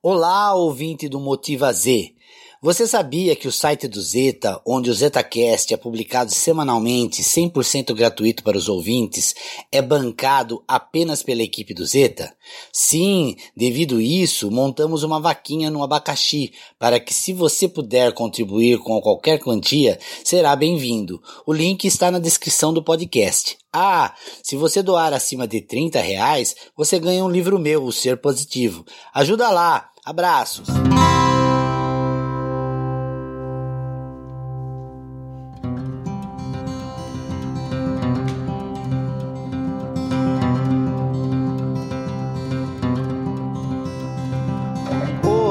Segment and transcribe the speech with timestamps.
[0.00, 2.14] Olá, ouvinte do Motiva Z.
[2.60, 8.42] Você sabia que o site do Zeta, onde o ZetaCast é publicado semanalmente, 100% gratuito
[8.42, 9.32] para os ouvintes,
[9.70, 12.34] é bancado apenas pela equipe do Zeta?
[12.72, 19.00] Sim, devido isso, montamos uma vaquinha no abacaxi para que, se você puder contribuir com
[19.00, 21.22] qualquer quantia, será bem-vindo.
[21.46, 23.56] O link está na descrição do podcast.
[23.72, 24.12] Ah,
[24.42, 28.84] se você doar acima de 30 reais, você ganha um livro meu, O Ser Positivo.
[29.14, 29.90] Ajuda lá!
[30.04, 30.66] Abraços!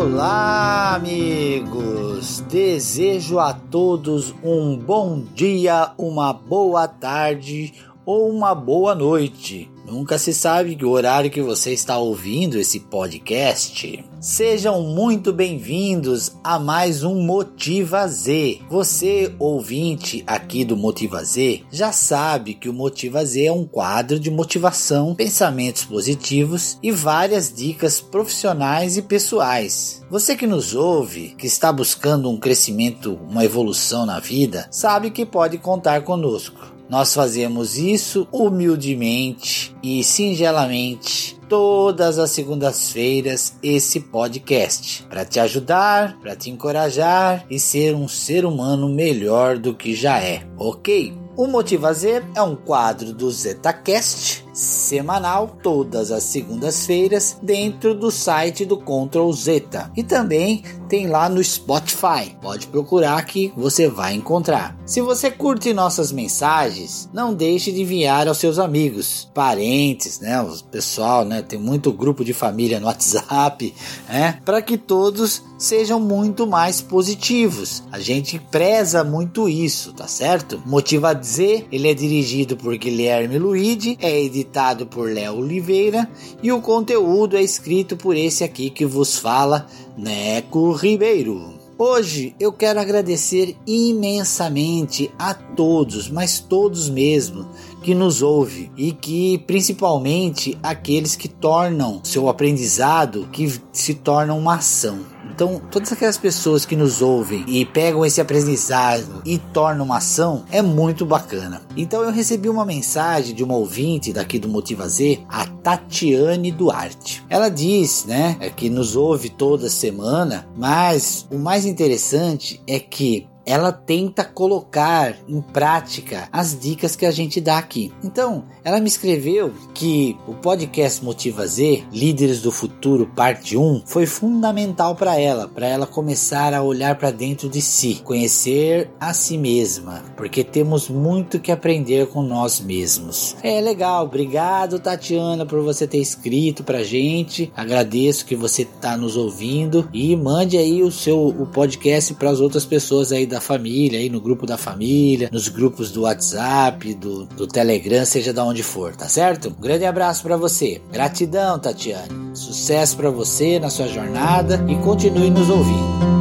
[0.09, 2.39] Olá, amigos!
[2.49, 7.73] Desejo a todos um bom dia, uma boa tarde
[8.05, 9.69] ou uma boa noite.
[9.87, 14.03] Nunca se sabe o horário que você está ouvindo esse podcast.
[14.19, 18.59] Sejam muito bem-vindos a mais um Motiva Z.
[18.69, 24.19] Você, ouvinte aqui do Motiva Z, já sabe que o Motiva Z é um quadro
[24.19, 30.03] de motivação, pensamentos positivos e várias dicas profissionais e pessoais.
[30.09, 35.25] Você que nos ouve, que está buscando um crescimento, uma evolução na vida, sabe que
[35.25, 36.76] pode contar conosco.
[36.89, 46.35] Nós fazemos isso humildemente e singelamente todas as segundas-feiras esse podcast para te ajudar, para
[46.35, 51.13] te encorajar e ser um ser humano melhor do que já é, ok?
[51.35, 58.65] O Motiva Z é um quadro do ZetaCast semanal todas as segundas-feiras dentro do site
[58.65, 62.35] do Control Zeta e também tem lá no Spotify.
[62.41, 64.75] Pode procurar que você vai encontrar.
[64.85, 70.63] Se você curte nossas mensagens, não deixe de enviar aos seus amigos, parentes, né, o
[70.63, 73.73] pessoal, né, tem muito grupo de família no WhatsApp,
[74.09, 77.83] né, para que todos sejam muito mais positivos.
[77.91, 80.61] A gente preza muito isso, tá certo?
[80.65, 84.46] Motiva Z, ele é dirigido por Guilherme Luigi, é editado
[84.89, 86.09] por Léo Oliveira
[86.41, 91.53] e o conteúdo é escrito por esse aqui que vos fala, Neco Ribeiro.
[91.79, 97.47] Hoje eu quero agradecer imensamente a todos, mas todos mesmo,
[97.83, 104.55] que nos ouve e que principalmente aqueles que tornam seu aprendizado que se torna uma
[104.55, 105.16] ação.
[105.37, 110.43] Então, todas aquelas pessoas que nos ouvem e pegam esse aprendizado e tornam uma ação
[110.49, 111.61] é muito bacana.
[111.77, 117.23] Então, eu recebi uma mensagem de uma ouvinte daqui do Motiva Z, a Tatiane Duarte.
[117.29, 123.27] Ela diz, né, é que nos ouve toda semana, mas o mais interessante é que
[123.47, 127.93] ela tenta colocar em prática as dicas que a gente dá aqui.
[128.03, 134.05] Então, ela me escreveu que o podcast Motiva Z, Líderes do Futuro, parte 1, foi
[134.05, 139.37] fundamental para ela, para ela começar a olhar para dentro de si, conhecer a si
[139.37, 143.37] mesma, porque temos muito que aprender com nós mesmos.
[143.41, 147.51] É legal, obrigado Tatiana por você ter escrito pra gente.
[147.55, 152.39] Agradeço que você está nos ouvindo e mande aí o seu o podcast para as
[152.39, 156.93] outras pessoas aí da da família, aí no grupo da família, nos grupos do WhatsApp,
[156.95, 159.49] do, do Telegram, seja da onde for, tá certo?
[159.49, 160.81] Um grande abraço para você.
[160.91, 162.35] Gratidão, Tatiane.
[162.35, 166.17] Sucesso para você na sua jornada e continue nos ouvindo.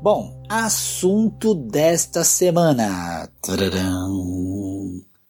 [0.00, 3.28] Bom, assunto desta semana.
[3.40, 4.51] Tararam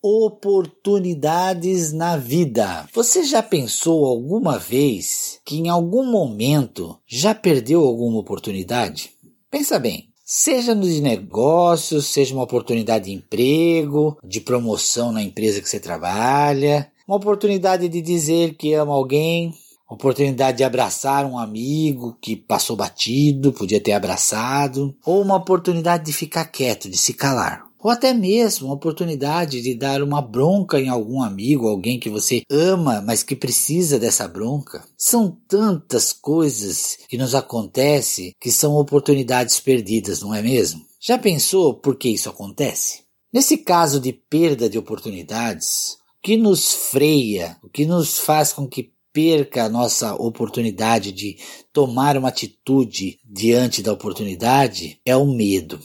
[0.03, 2.89] oportunidades na vida.
[2.93, 9.11] Você já pensou alguma vez que em algum momento já perdeu alguma oportunidade?
[9.49, 10.09] Pensa bem.
[10.25, 16.91] Seja nos negócios, seja uma oportunidade de emprego, de promoção na empresa que você trabalha,
[17.07, 19.53] uma oportunidade de dizer que ama alguém,
[19.89, 26.13] oportunidade de abraçar um amigo que passou batido, podia ter abraçado, ou uma oportunidade de
[26.13, 30.89] ficar quieto, de se calar ou até mesmo a oportunidade de dar uma bronca em
[30.89, 34.85] algum amigo, alguém que você ama, mas que precisa dessa bronca.
[34.97, 40.87] São tantas coisas que nos acontecem que são oportunidades perdidas, não é mesmo?
[41.01, 43.03] Já pensou por que isso acontece?
[43.33, 48.69] Nesse caso de perda de oportunidades, o que nos freia, o que nos faz com
[48.69, 51.37] que perca a nossa oportunidade de
[51.73, 55.81] tomar uma atitude diante da oportunidade é o medo.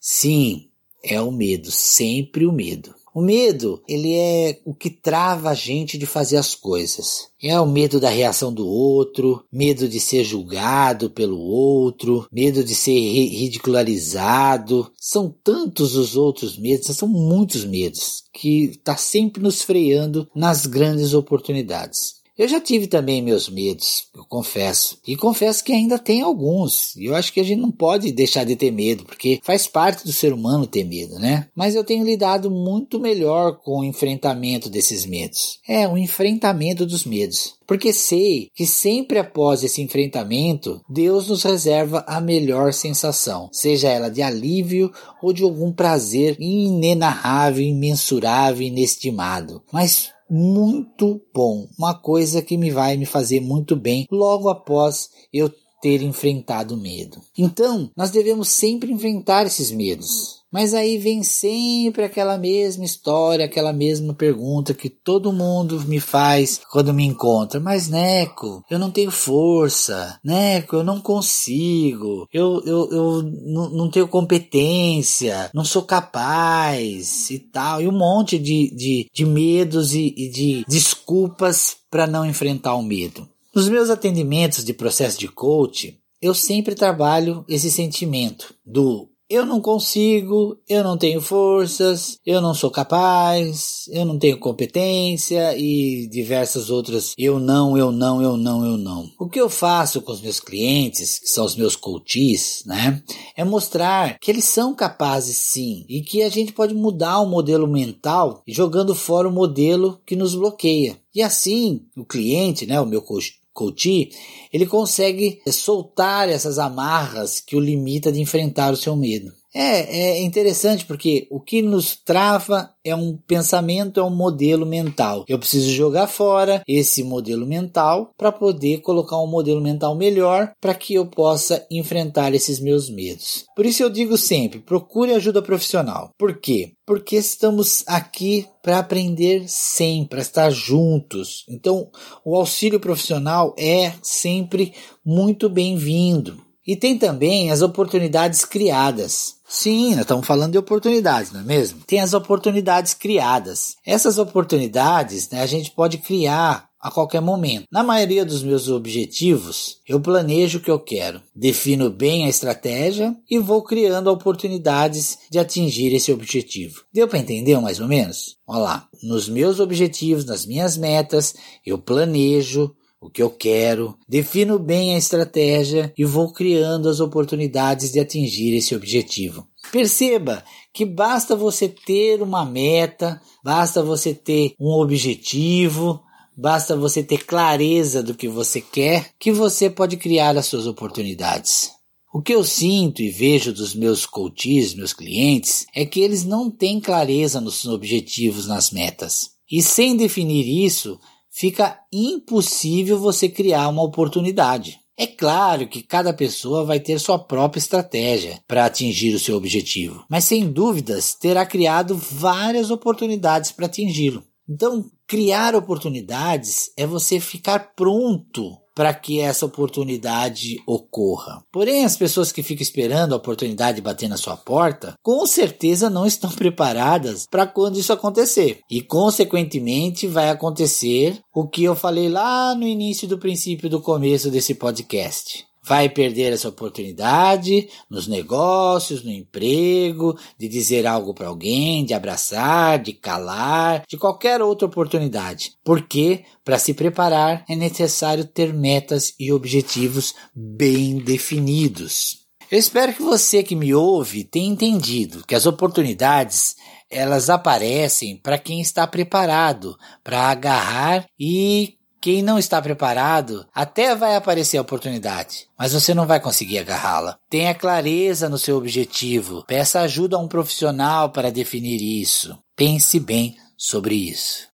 [0.00, 0.68] Sim,
[1.02, 2.94] é o medo, sempre o medo.
[3.14, 7.28] O medo, ele é o que trava a gente de fazer as coisas.
[7.42, 12.74] É o medo da reação do outro, medo de ser julgado pelo outro, medo de
[12.74, 14.90] ser ridicularizado.
[14.98, 21.12] São tantos os outros medos, são muitos medos que está sempre nos freando nas grandes
[21.12, 22.21] oportunidades.
[22.36, 24.98] Eu já tive também meus medos, eu confesso.
[25.06, 26.96] E confesso que ainda tem alguns.
[26.96, 30.04] E eu acho que a gente não pode deixar de ter medo, porque faz parte
[30.04, 31.48] do ser humano ter medo, né?
[31.54, 35.58] Mas eu tenho lidado muito melhor com o enfrentamento desses medos.
[35.68, 37.54] É, o enfrentamento dos medos.
[37.66, 44.10] Porque sei que sempre após esse enfrentamento, Deus nos reserva a melhor sensação, seja ela
[44.10, 44.92] de alívio
[45.22, 49.62] ou de algum prazer inenarrável, imensurável, inestimado.
[49.72, 55.50] Mas muito bom, uma coisa que me vai me fazer muito bem logo após eu
[55.80, 57.20] ter enfrentado o medo.
[57.36, 60.41] Então, nós devemos sempre enfrentar esses medos.
[60.52, 66.60] Mas aí vem sempre aquela mesma história, aquela mesma pergunta que todo mundo me faz
[66.70, 67.58] quando me encontra.
[67.58, 70.18] Mas Neco, eu não tenho força.
[70.22, 72.28] Neco, eu não consigo.
[72.30, 75.50] Eu, eu, eu não tenho competência.
[75.54, 77.80] Não sou capaz e tal.
[77.80, 82.82] E um monte de, de, de medos e, e de desculpas para não enfrentar o
[82.82, 83.26] medo.
[83.54, 89.62] Nos meus atendimentos de processo de coach, eu sempre trabalho esse sentimento do eu não
[89.62, 96.68] consigo, eu não tenho forças, eu não sou capaz, eu não tenho competência e diversas
[96.68, 99.10] outras eu não, eu não, eu não, eu não.
[99.18, 103.02] O que eu faço com os meus clientes, que são os meus coaches, né,
[103.34, 107.66] é mostrar que eles são capazes sim e que a gente pode mudar o modelo
[107.66, 110.98] mental jogando fora o modelo que nos bloqueia.
[111.14, 114.10] E assim, o cliente, né, o meu coach Couti,
[114.52, 119.41] ele consegue soltar essas amarras que o limita de enfrentar o seu medo.
[119.54, 125.24] É, é interessante porque o que nos trava é um pensamento, é um modelo mental.
[125.28, 130.74] Eu preciso jogar fora esse modelo mental para poder colocar um modelo mental melhor para
[130.74, 133.44] que eu possa enfrentar esses meus medos.
[133.54, 136.10] Por isso eu digo sempre: procure ajuda profissional.
[136.18, 136.72] Por quê?
[136.86, 141.44] Porque estamos aqui para aprender sempre, para estar juntos.
[141.48, 141.88] Então,
[142.24, 144.72] o auxílio profissional é sempre
[145.04, 146.51] muito bem-vindo.
[146.66, 149.34] E tem também as oportunidades criadas.
[149.48, 151.80] Sim, nós estamos falando de oportunidades, não é mesmo?
[151.86, 153.76] Tem as oportunidades criadas.
[153.84, 157.66] Essas oportunidades né, a gente pode criar a qualquer momento.
[157.70, 163.16] Na maioria dos meus objetivos, eu planejo o que eu quero, defino bem a estratégia
[163.30, 166.82] e vou criando oportunidades de atingir esse objetivo.
[166.92, 168.36] Deu para entender mais ou menos?
[168.46, 171.34] Olha lá, nos meus objetivos, nas minhas metas,
[171.64, 177.90] eu planejo, o que eu quero, defino bem a estratégia e vou criando as oportunidades
[177.90, 179.44] de atingir esse objetivo.
[179.72, 186.00] Perceba que basta você ter uma meta, basta você ter um objetivo,
[186.36, 191.72] basta você ter clareza do que você quer, que você pode criar as suas oportunidades.
[192.14, 196.50] O que eu sinto e vejo dos meus coaches, meus clientes, é que eles não
[196.50, 199.30] têm clareza nos objetivos, nas metas.
[199.50, 201.00] E sem definir isso,
[201.32, 204.78] fica impossível você criar uma oportunidade.
[204.96, 210.04] É claro que cada pessoa vai ter sua própria estratégia para atingir o seu objetivo,
[210.08, 214.22] mas sem dúvidas terá criado várias oportunidades para atingi-lo.
[214.48, 221.42] Então, criar oportunidades é você ficar pronto para que essa oportunidade ocorra.
[221.52, 226.06] Porém, as pessoas que ficam esperando a oportunidade bater na sua porta, com certeza não
[226.06, 228.60] estão preparadas para quando isso acontecer.
[228.70, 234.30] E, consequentemente, vai acontecer o que eu falei lá no início do princípio do começo
[234.30, 241.84] desse podcast vai perder essa oportunidade nos negócios, no emprego, de dizer algo para alguém,
[241.84, 245.52] de abraçar, de calar, de qualquer outra oportunidade.
[245.64, 252.22] Porque para se preparar é necessário ter metas e objetivos bem definidos.
[252.50, 256.54] Eu espero que você que me ouve tenha entendido que as oportunidades
[256.90, 264.16] elas aparecem para quem está preparado para agarrar e quem não está preparado, até vai
[264.16, 267.16] aparecer a oportunidade, mas você não vai conseguir agarrá-la.
[267.30, 269.44] Tenha clareza no seu objetivo.
[269.46, 272.36] Peça ajuda a um profissional para definir isso.
[272.56, 274.48] Pense bem sobre isso.